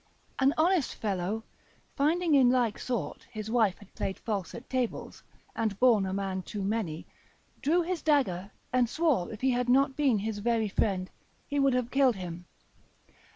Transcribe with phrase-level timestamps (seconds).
[0.39, 1.43] An honest fellow
[1.95, 5.21] finding in like sort his wife had played false at tables,
[5.55, 7.05] and borne a man too many,
[7.61, 11.11] drew his dagger, and swore if he had not been his very friend,
[11.47, 12.45] he would have killed him.